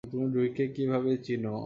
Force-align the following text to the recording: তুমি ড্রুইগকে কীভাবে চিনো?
তুমি 0.03 0.25
ড্রুইগকে 0.33 0.65
কীভাবে 0.75 1.11
চিনো? 1.25 1.53